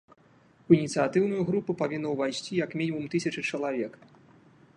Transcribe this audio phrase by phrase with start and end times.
[0.69, 3.93] У ініцыятыўную групу павінна ўвайсці як мінімум тысяча чалавек.